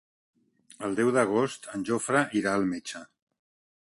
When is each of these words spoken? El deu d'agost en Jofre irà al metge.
El 0.87 0.95
deu 0.99 1.11
d'agost 1.17 1.69
en 1.79 1.85
Jofre 1.91 2.25
irà 2.41 2.57
al 2.61 2.67
metge. 2.73 3.03